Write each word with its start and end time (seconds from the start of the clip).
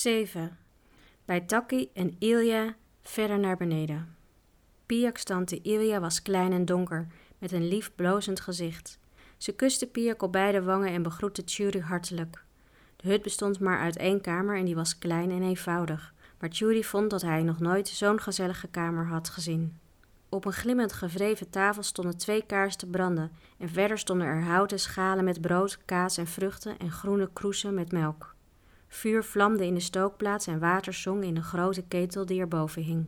7. 0.00 0.58
Bij 1.24 1.40
Taki 1.40 1.90
en 1.92 2.16
Ilja 2.18 2.74
verder 3.02 3.38
naar 3.38 3.56
beneden. 3.56 4.16
Piak's 4.86 5.24
tante 5.24 5.60
Ilja 5.62 6.00
was 6.00 6.22
klein 6.22 6.52
en 6.52 6.64
donker, 6.64 7.06
met 7.38 7.52
een 7.52 7.68
lief 7.68 7.94
blozend 7.94 8.40
gezicht. 8.40 8.98
Ze 9.36 9.52
kuste 9.52 9.86
Piak 9.86 10.22
op 10.22 10.32
beide 10.32 10.62
wangen 10.62 10.88
en 10.88 11.02
begroette 11.02 11.44
Tjuri 11.44 11.80
hartelijk. 11.80 12.44
De 12.96 13.08
hut 13.08 13.22
bestond 13.22 13.60
maar 13.60 13.78
uit 13.78 13.96
één 13.96 14.20
kamer 14.20 14.56
en 14.56 14.64
die 14.64 14.74
was 14.74 14.98
klein 14.98 15.30
en 15.30 15.42
eenvoudig, 15.42 16.14
maar 16.38 16.50
Tjuri 16.50 16.84
vond 16.84 17.10
dat 17.10 17.22
hij 17.22 17.42
nog 17.42 17.58
nooit 17.58 17.88
zo'n 17.88 18.20
gezellige 18.20 18.68
kamer 18.68 19.06
had 19.06 19.28
gezien. 19.28 19.78
Op 20.28 20.44
een 20.44 20.52
glimmend 20.52 20.92
gevreven 20.92 21.50
tafel 21.50 21.82
stonden 21.82 22.16
twee 22.16 22.46
kaarsen 22.46 22.78
te 22.78 22.86
branden 22.86 23.32
en 23.58 23.68
verder 23.68 23.98
stonden 23.98 24.26
er 24.26 24.42
houten 24.42 24.78
schalen 24.78 25.24
met 25.24 25.40
brood, 25.40 25.78
kaas 25.84 26.16
en 26.16 26.26
vruchten 26.26 26.78
en 26.78 26.90
groene 26.90 27.30
kroesen 27.32 27.74
met 27.74 27.92
melk. 27.92 28.34
Vuur 28.94 29.24
vlamde 29.24 29.66
in 29.66 29.74
de 29.74 29.80
stookplaats 29.80 30.46
en 30.46 30.58
water 30.58 30.92
zong 30.92 31.24
in 31.24 31.36
een 31.36 31.42
grote 31.42 31.82
ketel 31.82 32.26
die 32.26 32.40
erboven 32.40 32.82
hing. 32.82 33.06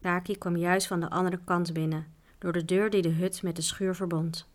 Taki 0.00 0.38
kwam 0.38 0.56
juist 0.56 0.86
van 0.86 1.00
de 1.00 1.10
andere 1.10 1.38
kant 1.44 1.72
binnen, 1.72 2.06
door 2.38 2.52
de 2.52 2.64
deur 2.64 2.90
die 2.90 3.02
de 3.02 3.08
hut 3.08 3.42
met 3.42 3.56
de 3.56 3.62
schuur 3.62 3.94
verbond. 3.94 4.48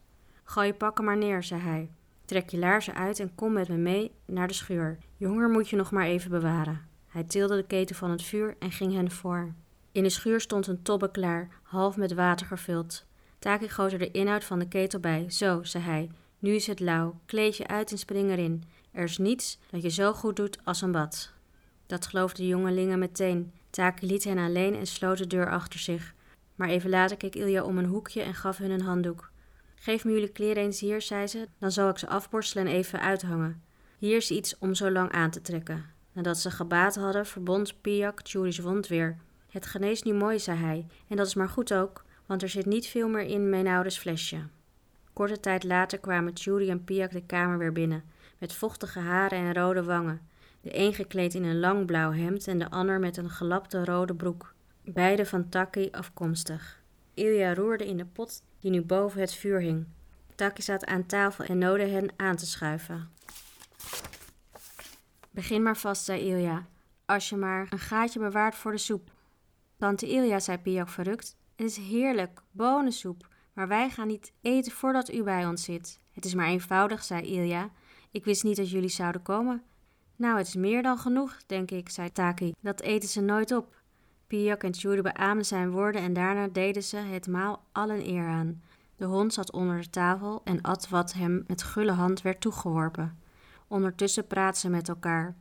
Gooi 0.44 0.68
je 0.68 0.74
pakken 0.74 1.04
maar 1.04 1.18
neer, 1.18 1.44
zei 1.44 1.62
hij. 1.62 1.90
Trek 2.26 2.50
je 2.50 2.58
laarzen 2.58 2.96
uit 2.96 3.20
en 3.20 3.36
kom 3.36 3.54
met 3.54 3.70
me 3.70 3.76
mee 3.78 4.12
naar 4.26 4.48
de 4.48 4.54
schuur. 4.54 4.98
Je 5.18 5.26
honger 5.26 5.50
moet 5.50 5.70
je 5.70 5.76
nog 5.76 5.92
maar 5.92 6.06
even 6.06 6.30
bewaren. 6.30 6.82
Hij 7.08 7.24
tilde 7.24 7.56
de 7.56 7.68
keten 7.68 7.96
van 7.96 8.12
het 8.12 8.22
vuur 8.22 8.56
en 8.60 8.72
ging 8.72 8.94
hen 8.94 9.12
voor. 9.12 9.54
In 9.92 10.04
de 10.04 10.10
schuur 10.10 10.42
stond 10.42 10.68
een 10.68 10.82
tobbe 10.82 11.12
klaar, 11.12 11.50
half 11.64 11.98
met 11.98 12.14
water 12.14 12.46
gevuld. 12.46 13.06
Taki 13.40 13.70
goot 13.70 13.92
er 13.92 14.00
de 14.00 14.12
inhoud 14.12 14.44
van 14.44 14.60
de 14.60 14.68
ketel 14.68 15.00
bij. 15.00 15.30
Zo, 15.30 15.64
zei 15.64 15.84
hij, 15.84 16.10
nu 16.40 16.56
is 16.56 16.68
het 16.68 16.80
lauw. 16.80 17.20
Kleed 17.26 17.58
je 17.58 17.68
uit 17.68 17.92
en 17.92 17.98
spring 17.98 18.30
erin. 18.30 18.64
Er 18.94 19.04
is 19.04 19.18
niets 19.18 19.60
dat 19.70 19.82
je 19.82 19.90
zo 19.90 20.14
goed 20.14 20.36
doet 20.36 20.58
als 20.64 20.82
een 20.82 20.92
bad. 20.92 21.34
Dat 21.86 22.08
geloofden 22.08 22.44
de 22.44 22.50
jongelingen 22.50 23.00
meteen. 23.00 23.52
Taki 23.70 24.06
liet 24.06 24.24
hen 24.24 24.38
alleen 24.38 24.76
en 24.76 24.88
sloot 24.88 25.18
de 25.18 25.28
deur 25.28 25.50
achter 25.50 25.80
zich. 25.80 26.14
Maar 26.56 26.70
even 26.70 26.90
later 26.90 27.18
keek 27.18 27.36
Ilja 27.36 27.64
om 27.64 27.78
een 27.78 27.86
hoekje 27.86 28.22
en 28.22 28.34
gaf 28.34 28.58
hun 28.58 28.72
een 28.72 28.82
handdoek. 28.82 29.32
Geef 29.76 30.06
me 30.06 30.12
jullie 30.12 30.32
kleren 30.32 30.64
eens 30.64 30.80
hier, 30.80 31.02
zei 31.02 31.28
ze, 31.28 31.48
dan 31.60 31.72
zal 31.72 31.90
ik 31.90 31.98
ze 31.98 32.08
afborstelen 32.08 32.68
en 32.68 32.74
even 32.74 33.02
uithangen. 33.02 33.62
Hier 33.98 34.16
is 34.16 34.32
iets 34.32 34.58
om 34.60 34.74
zo 34.74 34.92
lang 34.92 35.12
aan 35.12 35.30
te 35.30 35.42
trekken. 35.42 35.86
Nadat 36.12 36.38
ze 36.38 36.52
gebaat 36.52 36.96
hadden, 36.96 37.26
verbond 37.26 37.82
Piak 37.82 38.22
Tjuri's 38.22 38.60
wond 38.60 38.88
weer. 38.88 39.18
Het 39.50 39.66
geneest 39.66 40.04
nu 40.04 40.14
mooi, 40.14 40.40
zei 40.40 40.58
hij, 40.58 40.86
en 41.08 41.18
dat 41.18 41.28
is 41.28 41.36
maar 41.36 41.50
goed 41.50 41.74
ook, 41.74 42.04
want 42.26 42.42
er 42.42 42.50
zit 42.50 42.66
niet 42.66 42.88
veel 42.88 43.08
meer 43.08 43.26
in 43.26 43.50
mijn 43.50 43.68
ouders 43.68 43.98
flesje. 43.98 44.42
Korte 45.14 45.40
tijd 45.40 45.64
later 45.64 46.00
kwamen 46.00 46.34
Tjuri 46.34 46.70
en 46.70 46.84
Piak 46.84 47.12
de 47.12 47.26
kamer 47.26 47.58
weer 47.58 47.72
binnen, 47.72 48.04
met 48.44 48.54
vochtige 48.54 49.00
haren 49.00 49.38
en 49.38 49.54
rode 49.54 49.84
wangen. 49.84 50.22
De 50.62 50.78
een 50.78 50.94
gekleed 50.94 51.34
in 51.34 51.44
een 51.44 51.60
lang 51.60 51.86
blauw 51.86 52.12
hemd 52.12 52.48
en 52.48 52.60
de 52.60 52.70
ander 52.70 53.00
met 53.00 53.18
een 53.18 53.30
gelapte 53.30 53.86
rode 53.86 54.16
broek. 54.16 54.54
Beide 54.82 55.26
van 55.26 55.50
Taki 55.50 55.90
afkomstig. 55.92 56.84
Ilja 57.14 57.54
roerde 57.54 57.88
in 57.88 57.98
de 57.98 58.06
pot 58.06 58.44
die 58.60 58.72
nu 58.72 58.82
boven 58.82 59.22
het 59.22 59.34
vuur 59.34 59.60
hing. 59.60 59.86
Taki 60.36 60.62
zat 60.62 60.86
aan 60.86 61.06
tafel 61.06 61.46
en 61.46 61.58
noodde 61.58 61.88
hen 61.88 62.14
aan 62.16 62.36
te 62.36 62.46
schuiven. 62.46 63.10
Begin 65.30 65.64
maar 65.64 65.78
vast, 65.78 66.04
zei 66.04 66.22
Ilja, 66.22 66.66
als 67.06 67.30
je 67.30 67.36
maar 67.36 67.68
een 67.70 67.80
gaatje 67.80 68.20
bewaart 68.20 68.56
voor 68.56 68.72
de 68.72 68.78
soep. 68.78 69.12
Tante 69.78 70.10
Ilja, 70.10 70.40
zei 70.40 70.58
Piak 70.58 70.90
verrukt, 70.90 71.36
het 71.56 71.66
is 71.66 71.78
heerlijk, 71.78 72.42
bonensoep, 72.52 73.28
maar 73.54 73.68
wij 73.68 73.90
gaan 73.90 74.08
niet 74.08 74.34
eten 74.42 74.72
voordat 74.72 75.14
u 75.14 75.24
bij 75.24 75.46
ons 75.46 75.64
zit. 75.64 76.00
Het 76.12 76.26
is 76.26 76.34
maar 76.34 76.48
eenvoudig, 76.48 77.04
zei 77.04 77.22
Ilja. 77.22 77.72
Ik 78.14 78.26
wist 78.26 78.44
niet 78.44 78.56
dat 78.56 78.70
jullie 78.70 78.90
zouden 78.90 79.22
komen. 79.22 79.64
Nou, 80.16 80.38
het 80.38 80.48
is 80.48 80.56
meer 80.56 80.84
dan 80.84 80.98
genoeg, 80.98 81.38
denk 81.46 81.72
ik, 81.72 81.90
zei 81.90 82.12
Taki. 82.12 82.54
Dat 82.62 82.82
eten 82.82 83.10
ze 83.10 83.22
nooit 83.22 83.52
op. 83.52 83.76
Piak 84.28 84.64
en 84.64 84.72
Tjuri 84.72 85.02
beaamden 85.02 85.46
zijn 85.46 85.72
woorden 85.72 86.02
en 86.02 86.14
daarna 86.14 86.48
deden 86.48 86.84
ze 86.84 86.98
het 86.98 87.28
maal 87.28 87.64
allen 87.72 88.08
eer 88.08 88.28
aan. 88.28 88.62
De 88.96 89.06
hond 89.06 89.34
zat 89.34 89.52
onder 89.52 89.82
de 89.82 89.90
tafel 89.90 90.42
en 90.44 90.62
at 90.62 90.90
wat 90.90 91.14
hem 91.14 91.44
met 91.48 91.64
gulle 91.64 91.92
hand 91.92 92.22
werd 92.22 92.42
toegeworpen. 92.42 93.20
Ondertussen 93.68 94.28
praten 94.28 94.62
ze 94.62 94.70
met 94.70 94.90
elkaar. 94.90 95.36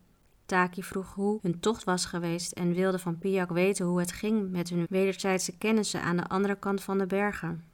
Taki 0.47 0.83
vroeg 0.83 1.15
hoe 1.15 1.39
hun 1.43 1.61
tocht 1.61 1.85
was 1.85 2.05
geweest 2.05 2.53
en 2.53 2.75
wilde 2.75 2.99
van 2.99 3.19
Piak 3.19 3.51
weten 3.51 3.87
hoe 3.87 4.01
het 4.01 4.13
ging 4.13 4.51
met 4.51 4.69
hun 4.69 4.87
wederzijdse 4.89 5.57
kennissen 5.59 6.03
aan 6.03 6.17
de 6.17 6.29
andere 6.29 6.57
kant 6.59 6.83
van 6.83 6.99
de 6.99 7.07
bergen. 7.07 7.65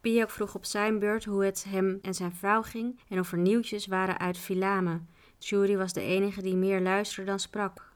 Piak 0.00 0.30
vroeg 0.30 0.54
op 0.54 0.64
zijn 0.64 0.98
beurt 0.98 1.24
hoe 1.24 1.44
het 1.44 1.64
hem 1.68 1.98
en 2.02 2.14
zijn 2.14 2.32
vrouw 2.32 2.62
ging 2.62 3.00
en 3.08 3.18
of 3.18 3.32
er 3.32 3.38
nieuwtjes 3.38 3.86
waren 3.86 4.18
uit 4.18 4.38
Filame. 4.38 5.00
Tjuri 5.38 5.76
was 5.76 5.92
de 5.92 6.00
enige 6.00 6.42
die 6.42 6.56
meer 6.56 6.80
luisterde 6.80 7.30
dan 7.30 7.40
sprak. 7.40 7.92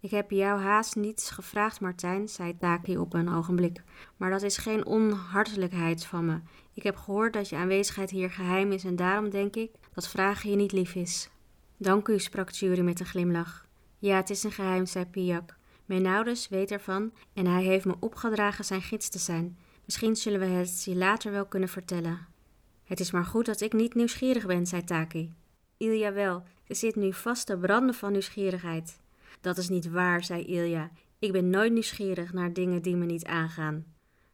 Ik 0.00 0.10
heb 0.10 0.30
jou 0.30 0.60
haast 0.60 0.96
niets 0.96 1.30
gevraagd, 1.30 1.80
Martijn, 1.80 2.28
zei 2.28 2.56
Taki 2.56 2.98
op 2.98 3.14
een 3.14 3.28
ogenblik. 3.28 3.82
Maar 4.16 4.30
dat 4.30 4.42
is 4.42 4.56
geen 4.56 4.86
onhartelijkheid 4.86 6.06
van 6.06 6.24
me. 6.24 6.40
Ik 6.74 6.82
heb 6.82 6.96
gehoord 6.96 7.32
dat 7.32 7.48
je 7.48 7.56
aanwezigheid 7.56 8.10
hier 8.10 8.30
geheim 8.30 8.72
is 8.72 8.84
en 8.84 8.96
daarom 8.96 9.30
denk 9.30 9.56
ik 9.56 9.70
dat 9.94 10.08
vragen 10.08 10.50
je 10.50 10.56
niet 10.56 10.72
lief 10.72 10.94
is. 10.94 11.30
Dank 11.76 12.08
u, 12.08 12.18
sprak 12.18 12.50
Tjuri 12.50 12.82
met 12.82 13.00
een 13.00 13.06
glimlach. 13.06 13.66
Ja, 13.98 14.16
het 14.16 14.30
is 14.30 14.42
een 14.42 14.52
geheim, 14.52 14.86
zei 14.86 15.06
Piak. 15.06 15.56
Mijn 15.84 16.06
ouders 16.06 16.48
weet 16.48 16.70
ervan 16.70 17.12
en 17.34 17.46
hij 17.46 17.62
heeft 17.62 17.84
me 17.84 17.94
opgedragen 18.00 18.64
zijn 18.64 18.82
gids 18.82 19.08
te 19.08 19.18
zijn. 19.18 19.58
Misschien 19.86 20.16
zullen 20.16 20.40
we 20.40 20.46
het 20.46 20.84
je 20.84 20.96
later 20.96 21.32
wel 21.32 21.46
kunnen 21.46 21.68
vertellen. 21.68 22.26
Het 22.84 23.00
is 23.00 23.10
maar 23.10 23.24
goed 23.24 23.46
dat 23.46 23.60
ik 23.60 23.72
niet 23.72 23.94
nieuwsgierig 23.94 24.46
ben, 24.46 24.66
zei 24.66 24.84
Taki. 24.84 25.32
Ilja 25.76 26.12
wel, 26.12 26.42
ze 26.64 26.74
zit 26.74 26.96
nu 26.96 27.12
vast 27.12 27.46
te 27.46 27.56
branden 27.56 27.94
van 27.94 28.12
nieuwsgierigheid. 28.12 29.00
Dat 29.40 29.58
is 29.58 29.68
niet 29.68 29.90
waar, 29.90 30.24
zei 30.24 30.42
Ilja. 30.42 30.90
Ik 31.18 31.32
ben 31.32 31.50
nooit 31.50 31.72
nieuwsgierig 31.72 32.32
naar 32.32 32.52
dingen 32.52 32.82
die 32.82 32.96
me 32.96 33.04
niet 33.04 33.24
aangaan. 33.24 33.84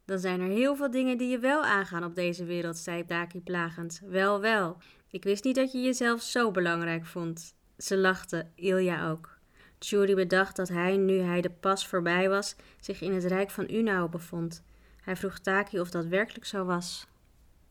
Dan 0.05 0.19
zijn 0.19 0.41
er 0.41 0.49
heel 0.49 0.77
veel 0.77 0.91
dingen 0.91 1.19
die 1.19 1.29
je 1.29 1.39
wel 1.39 1.63
aangaan 1.65 2.05
op 2.05 2.15
deze 2.15 2.45
wereld, 2.45 2.77
zei 2.77 3.05
Taki 3.05 3.41
plagend. 3.41 4.01
Wel, 4.05 4.41
wel. 4.41 4.77
Ik 5.11 5.25
wist 5.25 5.45
niet 5.45 5.55
dat 5.55 5.73
je 5.73 5.83
jezelf 5.83 6.23
zo 6.23 6.51
belangrijk 6.51 7.07
vond. 7.07 7.55
Ze 7.79 7.97
lachte, 7.97 8.47
Ilja 8.55 9.11
ook. 9.11 9.39
Tjuri 9.79 10.15
bedacht 10.15 10.57
dat 10.57 10.69
hij, 10.69 10.97
nu 10.97 11.19
hij 11.19 11.41
de 11.41 11.51
pas 11.51 11.87
voorbij 11.87 12.29
was, 12.29 12.57
zich 12.81 13.01
in 13.01 13.13
het 13.13 13.25
rijk 13.25 13.51
van 13.51 13.71
Unau 13.71 14.09
bevond. 14.09 14.63
Hij 15.03 15.17
vroeg 15.17 15.39
Taki 15.39 15.81
of 15.81 15.91
dat 15.91 16.07
werkelijk 16.07 16.47
zo 16.47 16.65
was. 16.65 17.07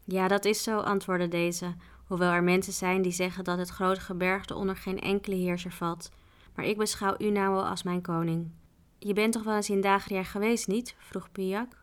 Ja, 0.04 0.28
dat 0.28 0.46
is 0.46 0.64
zo, 0.64 0.80
antwoordde 0.80 1.28
deze, 1.28 1.76
hoewel 2.08 2.32
er 2.32 2.44
mensen 2.44 2.74
zijn 2.74 3.02
die 3.02 3.12
zeggen 3.12 3.44
dat 3.44 3.58
het 3.58 3.70
grote 3.70 4.02
gebergte 4.02 4.56
onder 4.56 4.76
geen 4.76 5.00
enkele 5.00 5.36
heerser 5.36 5.72
valt 5.72 6.12
maar 6.56 6.66
ik 6.66 6.78
beschouw 6.78 7.16
u 7.18 7.32
wel 7.32 7.68
als 7.68 7.84
mijn 7.84 8.02
koning. 8.02 8.52
Je 9.00 9.14
bent 9.14 9.34
toch 9.34 9.44
wel 9.44 9.56
eens 9.56 9.70
in 9.70 9.82
Dagria 9.82 10.24
geweest, 10.24 10.68
niet? 10.68 10.96
vroeg 10.98 11.32
Piak. 11.32 11.78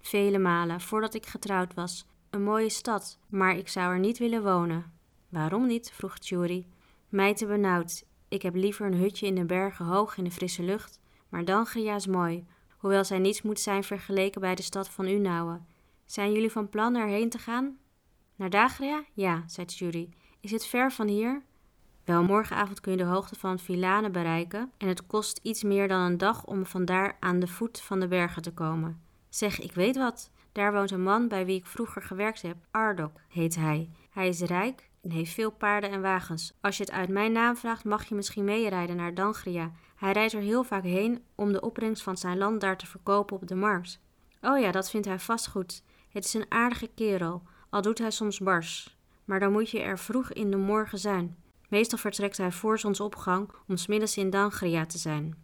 Vele 0.00 0.38
malen, 0.38 0.80
voordat 0.80 1.14
ik 1.14 1.26
getrouwd 1.26 1.74
was. 1.74 2.06
Een 2.30 2.42
mooie 2.42 2.68
stad, 2.68 3.18
maar 3.28 3.56
ik 3.56 3.68
zou 3.68 3.92
er 3.92 3.98
niet 3.98 4.18
willen 4.18 4.42
wonen. 4.42 4.92
Waarom 5.28 5.66
niet? 5.66 5.90
vroeg 5.90 6.18
Tjuri. 6.18 6.66
Mij 7.08 7.34
te 7.34 7.46
benauwd. 7.46 8.04
Ik 8.28 8.42
heb 8.42 8.54
liever 8.54 8.86
een 8.86 8.98
hutje 8.98 9.26
in 9.26 9.34
de 9.34 9.44
bergen 9.44 9.84
hoog 9.84 10.16
in 10.16 10.24
de 10.24 10.30
frisse 10.30 10.62
lucht. 10.62 11.00
Maar 11.28 11.44
Dangria 11.44 11.94
is 11.94 12.06
mooi, 12.06 12.46
hoewel 12.82 13.04
zij 13.04 13.18
niets 13.18 13.42
moet 13.42 13.60
zijn 13.60 13.84
vergeleken 13.84 14.40
bij 14.40 14.54
de 14.54 14.62
stad 14.62 14.88
van 14.88 15.06
Unauwe. 15.06 15.60
Zijn 16.04 16.32
jullie 16.32 16.50
van 16.50 16.68
plan 16.68 16.96
erheen 16.96 17.28
te 17.28 17.38
gaan? 17.38 17.78
Naar 18.36 18.50
Dagria? 18.50 19.04
Ja, 19.12 19.44
zei 19.46 19.66
Tjuri. 19.66 20.14
Is 20.40 20.50
het 20.50 20.66
ver 20.66 20.92
van 20.92 21.08
hier? 21.08 21.42
Wel, 22.04 22.22
morgenavond 22.22 22.80
kun 22.80 22.92
je 22.92 22.98
de 22.98 23.04
hoogte 23.04 23.34
van 23.34 23.58
Vilane 23.58 24.10
bereiken 24.10 24.72
en 24.78 24.88
het 24.88 25.06
kost 25.06 25.40
iets 25.42 25.62
meer 25.62 25.88
dan 25.88 26.00
een 26.00 26.18
dag 26.18 26.44
om 26.44 26.66
vandaar 26.66 27.16
aan 27.20 27.40
de 27.40 27.46
voet 27.46 27.80
van 27.80 28.00
de 28.00 28.08
bergen 28.08 28.42
te 28.42 28.52
komen. 28.52 29.00
Zeg, 29.28 29.60
ik 29.60 29.72
weet 29.72 29.96
wat. 29.96 30.30
Daar 30.52 30.72
woont 30.72 30.90
een 30.90 31.02
man 31.02 31.28
bij 31.28 31.46
wie 31.46 31.58
ik 31.58 31.66
vroeger 31.66 32.02
gewerkt 32.02 32.42
heb. 32.42 32.56
Ardok 32.70 33.20
heet 33.28 33.54
hij. 33.54 33.90
Hij 34.10 34.28
is 34.28 34.40
rijk 34.40 34.90
en 35.02 35.10
heeft 35.10 35.32
veel 35.32 35.50
paarden 35.50 35.90
en 35.90 36.00
wagens. 36.00 36.52
Als 36.60 36.76
je 36.76 36.82
het 36.82 36.92
uit 36.92 37.08
mijn 37.08 37.32
naam 37.32 37.56
vraagt, 37.56 37.84
mag 37.84 38.08
je 38.08 38.14
misschien 38.14 38.44
meerijden 38.44 38.96
naar 38.96 39.14
Dangria. 39.14 39.72
Hij 39.96 40.12
rijdt 40.12 40.32
er 40.32 40.40
heel 40.40 40.64
vaak 40.64 40.82
heen 40.82 41.24
om 41.34 41.52
de 41.52 41.60
opbrengst 41.60 42.02
van 42.02 42.16
zijn 42.16 42.38
land 42.38 42.60
daar 42.60 42.76
te 42.76 42.86
verkopen 42.86 43.36
op 43.36 43.48
de 43.48 43.54
markt. 43.54 44.00
Oh 44.40 44.58
ja, 44.58 44.70
dat 44.70 44.90
vindt 44.90 45.06
hij 45.06 45.18
vast 45.18 45.48
goed. 45.48 45.82
Het 46.08 46.24
is 46.24 46.34
een 46.34 46.46
aardige 46.48 46.90
kerel, 46.94 47.42
al 47.70 47.82
doet 47.82 47.98
hij 47.98 48.10
soms 48.10 48.38
bars. 48.38 48.96
Maar 49.24 49.40
dan 49.40 49.52
moet 49.52 49.70
je 49.70 49.80
er 49.80 49.98
vroeg 49.98 50.32
in 50.32 50.50
de 50.50 50.56
morgen 50.56 50.98
zijn. 50.98 51.36
Meestal 51.68 51.98
vertrekt 51.98 52.36
hij 52.36 52.52
voor 52.52 52.78
zonsopgang 52.78 53.50
om 53.68 53.76
smiddags 53.76 54.16
in 54.16 54.30
Dangria 54.30 54.86
te 54.86 54.98
zijn. 54.98 55.36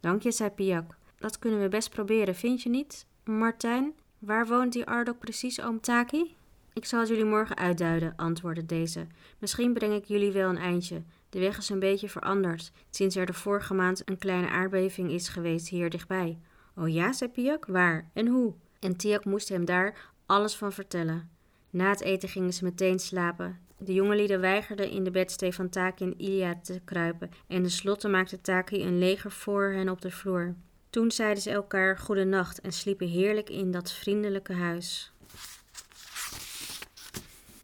Dank 0.00 0.22
je, 0.22 0.32
zei 0.32 0.50
Piak. 0.50 0.96
Dat 1.18 1.38
kunnen 1.38 1.60
we 1.60 1.68
best 1.68 1.90
proberen, 1.90 2.34
vind 2.34 2.62
je 2.62 2.68
niet? 2.68 3.06
Martijn, 3.24 3.94
waar 4.18 4.46
woont 4.46 4.72
die 4.72 4.86
Ardok 4.86 5.18
precies, 5.18 5.60
oom 5.60 5.80
Taki? 5.80 6.36
Ik 6.74 6.84
zal 6.84 7.00
het 7.00 7.08
jullie 7.08 7.24
morgen 7.24 7.56
uitduiden, 7.56 8.12
antwoordde 8.16 8.66
deze. 8.66 9.06
Misschien 9.38 9.72
breng 9.72 9.94
ik 9.94 10.04
jullie 10.04 10.32
wel 10.32 10.48
een 10.48 10.58
eindje. 10.58 11.02
De 11.30 11.38
weg 11.38 11.58
is 11.58 11.68
een 11.68 11.78
beetje 11.78 12.08
veranderd, 12.08 12.72
sinds 12.90 13.16
er 13.16 13.26
de 13.26 13.32
vorige 13.32 13.74
maand 13.74 14.02
een 14.04 14.18
kleine 14.18 14.48
aardbeving 14.48 15.10
is 15.10 15.28
geweest 15.28 15.68
hier 15.68 15.90
dichtbij. 15.90 16.38
Oh 16.76 16.88
ja, 16.88 17.12
zei 17.12 17.30
Piak, 17.30 17.66
waar 17.66 18.10
en 18.12 18.26
hoe? 18.26 18.54
En 18.80 18.96
Tiak 18.96 19.24
moest 19.24 19.48
hem 19.48 19.64
daar 19.64 20.12
alles 20.26 20.54
van 20.54 20.72
vertellen. 20.72 21.30
Na 21.70 21.88
het 21.88 22.00
eten 22.00 22.28
gingen 22.28 22.52
ze 22.52 22.64
meteen 22.64 22.98
slapen. 22.98 23.58
De 23.78 23.92
jonge 23.92 24.38
weigerden 24.38 24.90
in 24.90 25.04
de 25.04 25.10
bedstee 25.10 25.54
van 25.54 25.68
Taki 25.68 26.04
en 26.04 26.20
Ilia 26.20 26.60
te 26.62 26.80
kruipen 26.84 27.30
en 27.46 27.62
tenslotte 27.62 28.08
maakte 28.08 28.40
Taki 28.40 28.82
een 28.82 28.98
leger 28.98 29.30
voor 29.30 29.64
hen 29.64 29.88
op 29.88 30.00
de 30.00 30.10
vloer. 30.10 30.54
Toen 30.90 31.10
zeiden 31.10 31.42
ze 31.42 31.50
elkaar 31.50 31.98
goedenacht 31.98 32.60
en 32.60 32.72
sliepen 32.72 33.08
heerlijk 33.08 33.50
in 33.50 33.70
dat 33.70 33.92
vriendelijke 33.92 34.52
huis. 34.52 35.13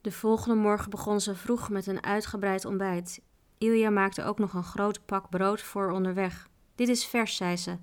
De 0.00 0.12
volgende 0.12 0.54
morgen 0.54 0.90
begon 0.90 1.20
ze 1.20 1.34
vroeg 1.34 1.70
met 1.70 1.86
een 1.86 2.04
uitgebreid 2.04 2.64
ontbijt. 2.64 3.20
Ilja 3.58 3.90
maakte 3.90 4.24
ook 4.24 4.38
nog 4.38 4.54
een 4.54 4.64
groot 4.64 5.04
pak 5.06 5.30
brood 5.30 5.62
voor 5.62 5.90
onderweg. 5.90 6.48
Dit 6.74 6.88
is 6.88 7.06
vers, 7.06 7.36
zei 7.36 7.56
ze. 7.56 7.78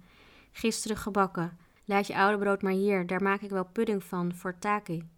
Gisteren 0.51 0.97
gebakken. 0.97 1.57
Laat 1.85 2.07
je 2.07 2.15
oude 2.15 2.37
brood 2.37 2.61
maar 2.61 2.71
hier, 2.71 3.07
daar 3.07 3.21
maak 3.21 3.41
ik 3.41 3.49
wel 3.49 3.65
pudding 3.65 4.03
van 4.03 4.35
voor 4.35 4.59
Taki. 4.59 5.09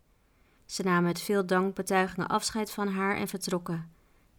Ze 0.65 0.83
namen 0.83 1.03
met 1.03 1.21
veel 1.21 1.45
dankbetuigingen 1.45 2.27
afscheid 2.27 2.71
van 2.71 2.87
haar 2.87 3.15
en 3.15 3.27
vertrokken. 3.27 3.91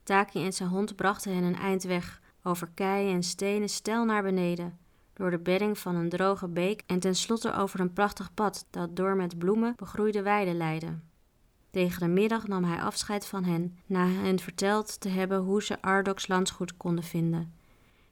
Taki 0.02 0.44
en 0.44 0.52
zijn 0.52 0.68
hond 0.68 0.96
brachten 0.96 1.34
hen 1.34 1.44
een 1.44 1.56
eind 1.56 1.82
weg, 1.82 2.20
over 2.42 2.68
keien 2.74 3.14
en 3.14 3.22
stenen 3.22 3.68
stel 3.68 4.04
naar 4.04 4.22
beneden, 4.22 4.78
door 5.12 5.30
de 5.30 5.38
bedding 5.38 5.78
van 5.78 5.96
een 5.96 6.08
droge 6.08 6.48
beek 6.48 6.82
en 6.86 7.00
tenslotte 7.00 7.54
over 7.54 7.80
een 7.80 7.92
prachtig 7.92 8.34
pad 8.34 8.66
dat 8.70 8.96
door 8.96 9.16
met 9.16 9.38
bloemen 9.38 9.74
begroeide 9.76 10.22
weiden 10.22 10.56
leidde. 10.56 10.98
Tegen 11.70 12.00
de 12.00 12.08
middag 12.08 12.46
nam 12.46 12.64
hij 12.64 12.80
afscheid 12.80 13.26
van 13.26 13.44
hen, 13.44 13.78
na 13.86 14.06
hen 14.06 14.38
verteld 14.38 15.00
te 15.00 15.08
hebben 15.08 15.38
hoe 15.38 15.62
ze 15.62 15.82
Ardoks 15.82 16.28
landsgoed 16.28 16.76
konden 16.76 17.04
vinden. 17.04 17.54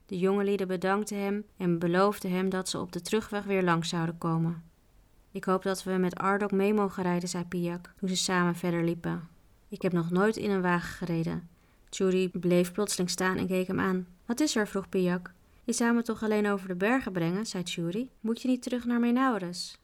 De 0.06 0.18
jonge 0.18 0.66
bedankten 0.66 1.18
hem 1.18 1.44
en 1.56 1.78
beloofden 1.78 2.30
hem 2.30 2.48
dat 2.48 2.68
ze 2.68 2.78
op 2.78 2.92
de 2.92 3.00
terugweg 3.00 3.44
weer 3.44 3.62
langs 3.62 3.88
zouden 3.88 4.18
komen. 4.18 4.62
Ik 5.30 5.44
hoop 5.44 5.62
dat 5.62 5.82
we 5.82 5.90
met 5.90 6.16
Ardok 6.16 6.50
mee 6.50 6.74
mogen 6.74 7.02
rijden, 7.02 7.28
zei 7.28 7.44
Piak, 7.44 7.92
toen 7.98 8.08
ze 8.08 8.16
samen 8.16 8.54
verder 8.54 8.84
liepen. 8.84 9.28
Ik 9.68 9.82
heb 9.82 9.92
nog 9.92 10.10
nooit 10.10 10.36
in 10.36 10.50
een 10.50 10.62
wagen 10.62 10.88
gereden. 10.88 11.48
Churi 11.90 12.28
bleef 12.28 12.72
plotseling 12.72 13.10
staan 13.10 13.36
en 13.36 13.46
keek 13.46 13.66
hem 13.66 13.80
aan. 13.80 14.06
Wat 14.26 14.40
is 14.40 14.56
er? 14.56 14.68
vroeg 14.68 14.88
Piak. 14.88 15.32
Je 15.64 15.72
zou 15.72 15.94
me 15.94 16.02
toch 16.02 16.22
alleen 16.22 16.48
over 16.48 16.68
de 16.68 16.74
bergen 16.74 17.12
brengen, 17.12 17.46
zei 17.46 17.62
Churi. 17.64 18.10
Moet 18.20 18.42
je 18.42 18.48
niet 18.48 18.62
terug 18.62 18.84
naar 18.84 19.00
Menaures? 19.00 19.78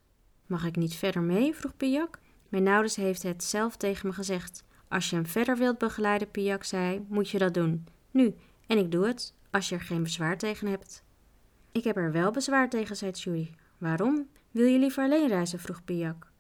Mag 0.47 0.65
ik 0.65 0.77
niet 0.77 0.95
verder 0.95 1.23
mee? 1.23 1.55
vroeg 1.55 1.77
Piak. 1.77 2.19
Menaures 2.55 2.97
heeft 2.97 3.23
het 3.23 3.45
zelf 3.45 3.77
tegen 3.77 4.07
me 4.07 4.13
gezegd. 4.13 4.65
Als 4.89 5.11
je 5.11 5.17
hem 5.17 5.27
verder 5.27 5.57
wilt 5.57 5.79
begeleiden, 5.79 6.31
Piak 6.31 6.65
zei, 6.65 7.05
moet 7.09 7.29
je 7.29 7.39
dat 7.39 7.55
doen. 7.55 7.87
Nu, 8.11 8.35
en 8.67 8.79
ik 8.79 8.91
doe 8.91 9.07
het, 9.07 9.35
als 9.51 9.69
je 9.69 9.75
er 9.75 9.81
geen 9.81 10.03
bezwaar 10.03 10.39
tegen 10.39 10.69
hebt. 10.69 11.05
Ik 11.73 11.85
heb 11.85 11.97
er 11.97 12.13
wel 12.13 12.31
bezwaar 12.31 12.71
tegen, 12.71 12.97
zei 12.97 13.13
Churi. 13.13 13.55
Waarom? 13.79 14.29
Wil 14.51 14.67
je 14.67 14.79
liever 14.79 15.05
alleen 15.05 15.29
reizen? 15.29 15.59
vroeg 15.59 15.85
Piak. 15.85 16.31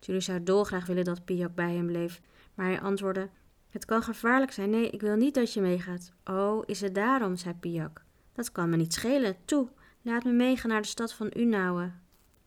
Julie 0.00 0.20
zou 0.20 0.42
dolgraag 0.42 0.86
willen 0.86 1.04
dat 1.04 1.24
Piak 1.24 1.54
bij 1.54 1.74
hem 1.74 1.86
bleef, 1.86 2.20
maar 2.54 2.66
hij 2.66 2.80
antwoordde: 2.80 3.28
Het 3.70 3.84
kan 3.84 4.02
gevaarlijk 4.02 4.52
zijn. 4.52 4.70
Nee, 4.70 4.90
ik 4.90 5.00
wil 5.00 5.16
niet 5.16 5.34
dat 5.34 5.52
je 5.52 5.60
meegaat. 5.60 6.12
Oh, 6.24 6.62
is 6.66 6.80
het 6.80 6.94
daarom? 6.94 7.36
zei 7.36 7.54
Piak. 7.54 8.02
Dat 8.32 8.52
kan 8.52 8.70
me 8.70 8.76
niet 8.76 8.94
schelen. 8.94 9.36
Toe, 9.44 9.68
laat 10.02 10.24
me 10.24 10.32
meegaan 10.32 10.70
naar 10.70 10.82
de 10.82 10.88
stad 10.88 11.14
van 11.14 11.30
Unauwe. 11.36 11.90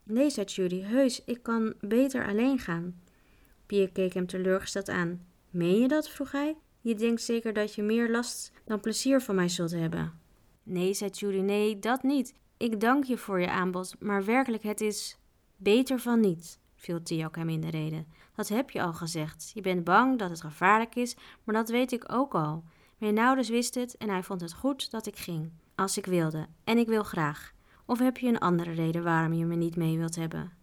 Nee, 0.03 0.29
zei 0.29 0.45
Judy, 0.45 0.81
heus, 0.81 1.23
ik 1.23 1.43
kan 1.43 1.73
beter 1.79 2.27
alleen 2.27 2.59
gaan. 2.59 2.95
Piak 3.71 3.93
keek 3.93 4.13
hem 4.13 4.27
teleurgesteld 4.27 4.89
aan. 4.89 5.25
Meen 5.49 5.79
je 5.79 5.87
dat? 5.87 6.09
vroeg 6.09 6.31
hij. 6.31 6.57
Je 6.81 6.95
denkt 6.95 7.21
zeker 7.21 7.53
dat 7.53 7.75
je 7.75 7.83
meer 7.83 8.09
last 8.09 8.51
dan 8.65 8.79
plezier 8.79 9.21
van 9.21 9.35
mij 9.35 9.49
zult 9.49 9.71
hebben. 9.71 10.19
Nee, 10.63 10.93
zei 10.93 11.09
Judy, 11.09 11.39
nee, 11.39 11.79
dat 11.79 12.03
niet. 12.03 12.33
Ik 12.57 12.79
dank 12.79 13.03
je 13.03 13.17
voor 13.17 13.39
je 13.39 13.49
aanbod, 13.49 13.95
maar 13.99 14.25
werkelijk, 14.25 14.63
het 14.63 14.81
is 14.81 15.17
beter 15.55 15.99
van 15.99 16.19
niet, 16.19 16.59
viel 16.75 17.03
Tiak 17.03 17.35
hem 17.35 17.49
in 17.49 17.61
de 17.61 17.69
reden. 17.69 18.07
Dat 18.35 18.47
heb 18.47 18.69
je 18.69 18.81
al 18.81 18.93
gezegd. 18.93 19.51
Je 19.53 19.61
bent 19.61 19.83
bang 19.83 20.19
dat 20.19 20.29
het 20.29 20.41
gevaarlijk 20.41 20.95
is, 20.95 21.15
maar 21.43 21.55
dat 21.55 21.69
weet 21.69 21.91
ik 21.91 22.13
ook 22.13 22.35
al. 22.35 22.63
Ouders 23.15 23.49
wist 23.49 23.75
het 23.75 23.97
en 23.97 24.09
hij 24.09 24.23
vond 24.23 24.41
het 24.41 24.53
goed 24.53 24.91
dat 24.91 25.05
ik 25.07 25.17
ging, 25.17 25.51
als 25.75 25.97
ik 25.97 26.05
wilde, 26.05 26.47
en 26.63 26.77
ik 26.77 26.87
wil 26.87 27.03
graag. 27.03 27.53
Of 27.85 27.99
heb 27.99 28.17
je 28.17 28.27
een 28.27 28.39
andere 28.39 28.71
reden 28.71 29.03
waarom 29.03 29.33
je 29.33 29.45
me 29.45 29.55
niet 29.55 29.75
mee 29.75 29.97
wilt 29.97 30.15
hebben? 30.15 30.60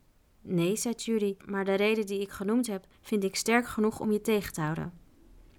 Nee, 0.49 0.77
zei 0.77 0.95
Judy, 0.95 1.37
maar 1.47 1.65
de 1.65 1.75
reden 1.75 2.07
die 2.07 2.21
ik 2.21 2.31
genoemd 2.31 2.67
heb, 2.67 2.87
vind 3.01 3.25
ik 3.25 3.37
sterk 3.37 3.67
genoeg 3.67 4.01
om 4.01 4.13
je 4.13 4.21
tegen 4.21 4.53
te 4.53 4.61
houden. 4.61 4.93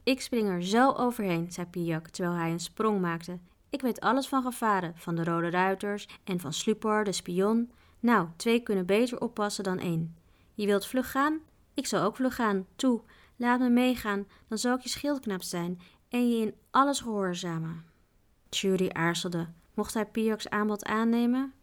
Ik 0.04 0.22
spring 0.22 0.48
er 0.48 0.64
zo 0.64 0.92
overheen, 0.92 1.52
zei 1.52 1.68
Piak, 1.68 2.08
terwijl 2.08 2.36
hij 2.36 2.52
een 2.52 2.60
sprong 2.60 3.02
maakte 3.02 3.40
ik 3.70 3.82
weet 3.82 4.00
alles 4.00 4.28
van 4.28 4.44
gevaren, 4.44 4.94
van 4.96 5.16
de 5.16 5.24
Rode 5.24 5.50
Ruiters 5.50 6.08
en 6.24 6.40
van 6.40 6.54
Slupor, 6.54 7.04
de 7.04 7.12
spion. 7.12 7.72
Nou, 8.00 8.28
twee 8.36 8.60
kunnen 8.60 8.86
beter 8.86 9.22
oppassen 9.22 9.64
dan 9.64 9.80
één. 9.80 10.16
Je 10.54 10.66
wilt 10.66 10.86
vlug 10.86 11.12
gaan? 11.12 11.40
Ik 11.74 11.86
zal 11.86 12.04
ook 12.04 12.16
vlug 12.16 12.36
gaan. 12.36 12.66
Toe, 12.76 13.02
laat 13.36 13.60
me 13.60 13.70
meegaan, 13.70 14.28
dan 14.48 14.58
zal 14.58 14.76
ik 14.76 14.82
je 14.82 14.90
schildknap 14.90 15.42
zijn 15.42 15.80
en 16.10 16.30
je 16.30 16.46
in 16.46 16.56
alles 16.72 17.00
gehoorzamen. 17.00 17.86
Judy 18.50 18.90
aarzelde. 18.92 19.48
Mocht 19.74 19.94
hij 19.94 20.06
Piak's 20.06 20.48
aanbod 20.48 20.86
aannemen? 20.86 21.54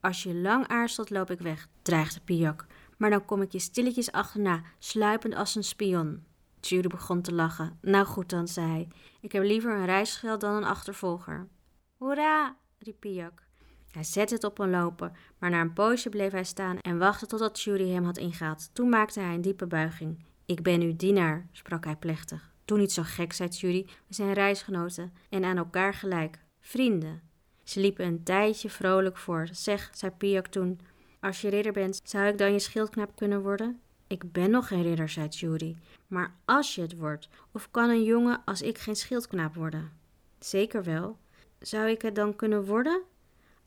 Als 0.00 0.22
je 0.22 0.34
lang 0.34 0.66
aarzelt, 0.66 1.10
loop 1.10 1.30
ik 1.30 1.40
weg, 1.40 1.68
dreigde 1.82 2.20
Piak. 2.20 2.66
Maar 2.96 3.10
dan 3.10 3.24
kom 3.24 3.42
ik 3.42 3.52
je 3.52 3.58
stilletjes 3.58 4.12
achterna, 4.12 4.62
sluipend 4.78 5.34
als 5.34 5.54
een 5.54 5.64
spion. 5.64 6.24
Judy 6.60 6.88
begon 6.88 7.22
te 7.22 7.34
lachen. 7.34 7.78
Nou 7.80 8.06
goed 8.06 8.30
dan, 8.30 8.48
zei 8.48 8.70
hij. 8.70 8.88
Ik 9.20 9.32
heb 9.32 9.42
liever 9.42 9.74
een 9.74 9.86
reisgeld 9.86 10.40
dan 10.40 10.54
een 10.54 10.64
achtervolger. 10.64 11.48
Hoera, 11.96 12.56
riep 12.78 13.00
Piak. 13.00 13.48
Hij 13.90 14.04
zette 14.04 14.34
het 14.34 14.44
op 14.44 14.58
een 14.58 14.70
lopen, 14.70 15.12
maar 15.38 15.50
na 15.50 15.60
een 15.60 15.72
poosje 15.72 16.08
bleef 16.08 16.32
hij 16.32 16.44
staan 16.44 16.78
en 16.78 16.98
wachtte 16.98 17.26
totdat 17.26 17.60
Judy 17.60 17.88
hem 17.88 18.04
had 18.04 18.18
ingehaald. 18.18 18.70
Toen 18.72 18.88
maakte 18.88 19.20
hij 19.20 19.34
een 19.34 19.40
diepe 19.40 19.66
buiging. 19.66 20.24
Ik 20.46 20.62
ben 20.62 20.80
uw 20.80 20.96
dienaar, 20.96 21.48
sprak 21.52 21.84
hij 21.84 21.96
plechtig. 21.96 22.52
Doe 22.64 22.78
niet 22.78 22.92
zo 22.92 23.02
gek, 23.04 23.32
zei 23.32 23.48
Judy. 23.48 23.84
We 24.06 24.14
zijn 24.14 24.32
reisgenoten 24.32 25.12
en 25.28 25.44
aan 25.44 25.56
elkaar 25.56 25.94
gelijk. 25.94 26.38
Vrienden. 26.60 27.29
Ze 27.70 27.80
liepen 27.80 28.06
een 28.06 28.22
tijdje 28.22 28.70
vrolijk 28.70 29.16
voort. 29.16 29.56
Zeg, 29.58 29.90
zei 29.94 30.12
Piak 30.12 30.46
toen, 30.46 30.80
als 31.20 31.40
je 31.40 31.48
ridder 31.48 31.72
bent, 31.72 32.00
zou 32.04 32.26
ik 32.26 32.38
dan 32.38 32.52
je 32.52 32.58
schildknap 32.58 33.16
kunnen 33.16 33.42
worden? 33.42 33.80
Ik 34.06 34.32
ben 34.32 34.50
nog 34.50 34.66
geen 34.66 34.82
ridder, 34.82 35.08
zei 35.08 35.28
Judy. 35.28 35.76
Maar 36.06 36.34
als 36.44 36.74
je 36.74 36.80
het 36.80 36.96
wordt, 36.96 37.28
of 37.52 37.70
kan 37.70 37.90
een 37.90 38.04
jongen 38.04 38.42
als 38.44 38.62
ik 38.62 38.78
geen 38.78 38.96
schildknaap 38.96 39.54
worden? 39.54 39.92
Zeker 40.38 40.84
wel. 40.84 41.18
Zou 41.58 41.88
ik 41.88 42.02
het 42.02 42.14
dan 42.14 42.36
kunnen 42.36 42.64
worden? 42.64 43.02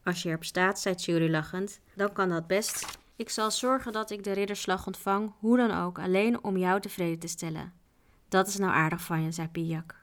Als 0.03 0.23
je 0.23 0.29
erop 0.29 0.43
staat, 0.43 0.79
zei 0.79 0.95
Judy 0.95 1.29
lachend, 1.29 1.79
dan 1.93 2.13
kan 2.13 2.29
dat 2.29 2.47
best. 2.47 2.97
Ik 3.15 3.29
zal 3.29 3.51
zorgen 3.51 3.91
dat 3.91 4.11
ik 4.11 4.23
de 4.23 4.31
ridderslag 4.31 4.85
ontvang, 4.87 5.31
hoe 5.39 5.57
dan 5.57 5.71
ook, 5.71 5.99
alleen 5.99 6.43
om 6.43 6.57
jou 6.57 6.81
tevreden 6.81 7.19
te 7.19 7.27
stellen. 7.27 7.73
Dat 8.29 8.47
is 8.47 8.57
nou 8.57 8.71
aardig 8.71 9.01
van 9.01 9.23
je, 9.23 9.31
zei 9.31 9.47
Piak. 9.47 9.95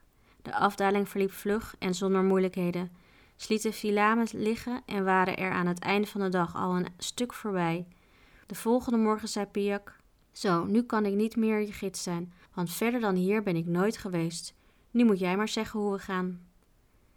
De 0.42 0.54
afdaling 0.54 1.08
verliep 1.08 1.32
vlug 1.32 1.74
en 1.78 1.94
zonder 1.94 2.22
moeilijkheden. 2.22 3.08
Slieten 3.42 3.72
filamen 3.72 4.26
liggen 4.32 4.82
en 4.86 5.04
waren 5.04 5.36
er 5.36 5.50
aan 5.50 5.66
het 5.66 5.78
einde 5.78 6.06
van 6.06 6.20
de 6.20 6.28
dag 6.28 6.54
al 6.54 6.76
een 6.76 6.86
stuk 6.98 7.32
voorbij. 7.32 7.86
De 8.46 8.54
volgende 8.54 8.98
morgen 8.98 9.28
zei 9.28 9.46
Piak: 9.46 9.96
zo, 10.32 10.64
nu 10.64 10.82
kan 10.82 11.06
ik 11.06 11.14
niet 11.14 11.36
meer 11.36 11.60
je 11.60 11.72
gids 11.72 12.02
zijn, 12.02 12.32
want 12.54 12.70
verder 12.70 13.00
dan 13.00 13.14
hier 13.14 13.42
ben 13.42 13.56
ik 13.56 13.66
nooit 13.66 13.96
geweest. 13.96 14.54
Nu 14.90 15.04
moet 15.04 15.18
jij 15.18 15.36
maar 15.36 15.48
zeggen 15.48 15.80
hoe 15.80 15.92
we 15.92 15.98
gaan. 15.98 16.40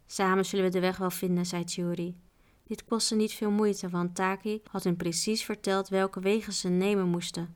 Samen 0.05 0.45
zullen 0.45 0.65
we 0.65 0.71
de 0.71 0.79
weg 0.79 0.97
wel 0.97 1.09
vinden, 1.09 1.45
zei 1.45 1.63
Tjuri. 1.63 2.15
Dit 2.63 2.85
kostte 2.85 3.15
niet 3.15 3.33
veel 3.33 3.51
moeite, 3.51 3.89
want 3.89 4.15
Taki 4.15 4.61
had 4.71 4.83
hem 4.83 4.97
precies 4.97 5.43
verteld 5.43 5.89
welke 5.89 6.19
wegen 6.19 6.53
ze 6.53 6.69
nemen 6.69 7.07
moesten. 7.07 7.55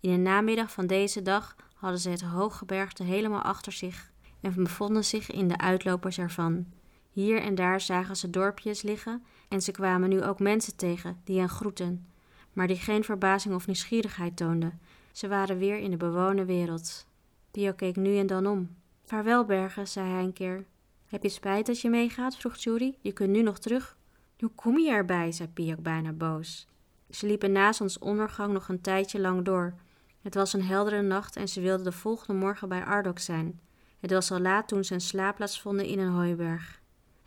In 0.00 0.10
de 0.10 0.16
namiddag 0.16 0.72
van 0.72 0.86
deze 0.86 1.22
dag 1.22 1.56
hadden 1.74 2.00
ze 2.00 2.10
het 2.10 2.22
hooggebergte 2.22 3.02
helemaal 3.02 3.42
achter 3.42 3.72
zich 3.72 4.12
en 4.40 4.54
bevonden 4.54 5.04
zich 5.04 5.30
in 5.30 5.48
de 5.48 5.58
uitlopers 5.58 6.18
ervan. 6.18 6.66
Hier 7.12 7.42
en 7.42 7.54
daar 7.54 7.80
zagen 7.80 8.16
ze 8.16 8.30
dorpjes 8.30 8.82
liggen 8.82 9.24
en 9.48 9.62
ze 9.62 9.70
kwamen 9.70 10.08
nu 10.08 10.22
ook 10.22 10.38
mensen 10.38 10.76
tegen 10.76 11.20
die 11.24 11.38
hen 11.38 11.48
groeten, 11.48 12.06
maar 12.52 12.66
die 12.66 12.76
geen 12.76 13.04
verbazing 13.04 13.54
of 13.54 13.66
nieuwsgierigheid 13.66 14.36
toonden, 14.36 14.80
ze 15.12 15.28
waren 15.28 15.58
weer 15.58 15.78
in 15.78 15.90
de 15.90 15.96
bewoonde 15.96 16.44
wereld. 16.44 17.06
Pio 17.50 17.72
keek 17.72 17.96
nu 17.96 18.18
en 18.18 18.26
dan 18.26 18.46
om. 18.46 18.76
Vaarwel, 19.04 19.44
Bergen, 19.44 19.88
zei 19.88 20.10
hij 20.10 20.22
een 20.22 20.32
keer. 20.32 20.64
Heb 21.06 21.22
je 21.22 21.28
spijt 21.28 21.66
dat 21.66 21.80
je 21.80 21.90
meegaat? 21.90 22.36
vroeg 22.36 22.56
Judy. 22.56 22.94
Je 23.00 23.12
kunt 23.12 23.30
nu 23.30 23.42
nog 23.42 23.58
terug. 23.58 23.96
Hoe 24.38 24.50
kom 24.54 24.78
je 24.78 24.90
erbij? 24.90 25.32
zei 25.32 25.48
Piak 25.48 25.82
bijna 25.82 26.12
boos. 26.12 26.66
Ze 27.10 27.26
liepen 27.26 27.52
na 27.52 27.72
ondergang 28.00 28.52
nog 28.52 28.68
een 28.68 28.80
tijdje 28.80 29.20
lang 29.20 29.44
door. 29.44 29.74
Het 30.22 30.34
was 30.34 30.52
een 30.52 30.62
heldere 30.62 31.02
nacht 31.02 31.36
en 31.36 31.48
ze 31.48 31.60
wilden 31.60 31.84
de 31.84 31.92
volgende 31.92 32.40
morgen 32.40 32.68
bij 32.68 32.84
Ardok 32.84 33.18
zijn. 33.18 33.60
Het 34.00 34.10
was 34.10 34.30
al 34.30 34.40
laat 34.40 34.68
toen 34.68 34.84
ze 34.84 34.94
een 34.94 35.00
slaapplaats 35.00 35.60
vonden 35.60 35.86
in 35.86 35.98
een 35.98 36.12
hooiberg. 36.12 36.81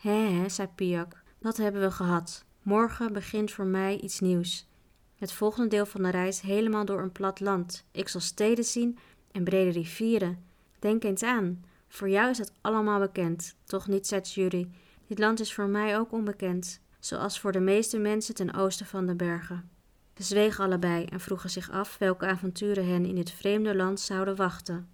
Hé, 0.06 0.32
hé, 0.32 0.50
zei 0.50 0.68
Piak, 0.76 1.24
dat 1.40 1.58
hebben 1.58 1.82
we 1.82 1.92
gehad. 1.92 2.46
Morgen 2.62 3.14
begint 3.14 3.52
voor 3.52 3.66
mij 3.66 4.00
iets 4.00 4.20
nieuws. 4.20 4.68
Het 5.16 5.32
volgende 5.32 5.70
deel 5.70 5.86
van 5.86 6.04
de 6.04 6.10
reis 6.10 6.42
helemaal 6.42 6.86
door 6.86 7.02
een 7.02 7.12
plat 7.12 7.40
land. 7.40 7.86
Ik 7.92 8.08
zal 8.08 8.22
steden 8.22 8.64
zien 8.64 8.98
en 9.32 9.44
brede 9.44 9.72
rivieren. 9.72 10.44
Denk 10.80 11.04
eens 11.04 11.24
aan. 11.24 11.64
Voor 11.88 12.10
jou 12.10 12.30
is 12.30 12.38
het 12.38 12.52
allemaal 12.62 13.00
bekend. 13.00 13.56
Toch 13.64 13.88
niet, 13.88 14.08
zegt 14.08 14.34
Jury. 14.34 14.70
Dit 15.08 15.20
land 15.20 15.40
is 15.40 15.54
voor 15.54 15.68
mij 15.68 15.98
ook 15.98 16.12
onbekend, 16.12 16.80
zoals 17.00 17.40
voor 17.40 17.52
de 17.52 17.60
meeste 17.60 17.98
mensen 17.98 18.36
ten 18.36 18.54
oosten 18.54 18.86
van 18.86 19.06
de 19.06 19.16
bergen. 19.16 19.70
Ze 20.16 20.24
zwegen 20.24 20.64
allebei 20.64 21.06
en 21.06 21.20
vroegen 21.20 21.50
zich 21.50 21.72
af 21.72 21.98
welke 21.98 22.26
avonturen 22.26 22.88
hen 22.88 23.06
in 23.06 23.16
dit 23.16 23.32
vreemde 23.32 23.76
land 23.76 24.00
zouden 24.00 24.36
wachten. 24.36 24.90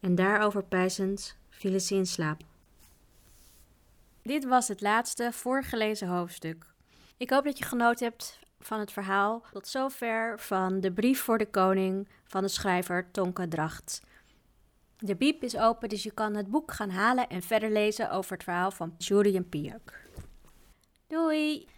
En 0.00 0.14
daarover 0.14 0.64
pijzend 0.64 1.36
vielen 1.48 1.80
ze 1.80 1.94
in 1.94 2.06
slaap. 2.06 2.47
Dit 4.28 4.44
was 4.44 4.68
het 4.68 4.80
laatste 4.80 5.32
voorgelezen 5.32 6.08
hoofdstuk. 6.08 6.66
Ik 7.16 7.30
hoop 7.30 7.44
dat 7.44 7.58
je 7.58 7.64
genoten 7.64 8.06
hebt 8.06 8.38
van 8.60 8.80
het 8.80 8.92
verhaal. 8.92 9.42
Tot 9.52 9.68
zover 9.68 10.40
van 10.40 10.80
de 10.80 10.92
brief 10.92 11.20
voor 11.20 11.38
de 11.38 11.50
koning 11.50 12.08
van 12.24 12.42
de 12.42 12.48
schrijver 12.48 13.10
Tonke 13.10 13.48
Dracht. 13.48 14.00
De 14.98 15.16
biep 15.16 15.42
is 15.42 15.56
open, 15.56 15.88
dus 15.88 16.02
je 16.02 16.10
kan 16.10 16.34
het 16.34 16.50
boek 16.50 16.72
gaan 16.72 16.90
halen 16.90 17.28
en 17.28 17.42
verder 17.42 17.70
lezen 17.70 18.10
over 18.10 18.32
het 18.32 18.42
verhaal 18.42 18.70
van 18.70 18.94
Julian 18.98 19.48
Piak. 19.48 20.00
Doei! 21.06 21.68